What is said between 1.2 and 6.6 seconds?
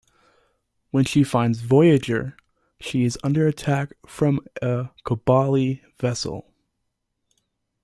finds "Voyager", she is under attack from a Kobali vessel.